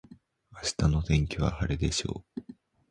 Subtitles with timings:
[0.53, 2.41] 明日の天気は晴れでしょう。